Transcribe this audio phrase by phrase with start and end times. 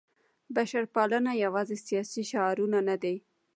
[0.55, 3.15] بشرپالنه یوازې سیاسي شعارونه نه دي.